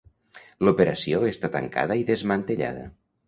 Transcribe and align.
L'operació 0.67 1.19
està 1.31 1.51
tancada 1.57 1.99
i 2.03 2.07
desmantellada. 2.09 2.89